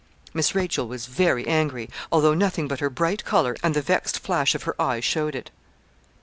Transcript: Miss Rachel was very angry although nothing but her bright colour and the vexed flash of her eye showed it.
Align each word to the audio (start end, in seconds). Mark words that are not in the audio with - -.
Miss 0.33 0.55
Rachel 0.55 0.87
was 0.87 1.05
very 1.05 1.45
angry 1.47 1.87
although 2.11 2.33
nothing 2.33 2.67
but 2.67 2.79
her 2.79 2.89
bright 2.89 3.23
colour 3.23 3.55
and 3.61 3.75
the 3.75 3.83
vexed 3.83 4.17
flash 4.17 4.55
of 4.55 4.63
her 4.63 4.73
eye 4.81 4.99
showed 4.99 5.35
it. 5.35 5.51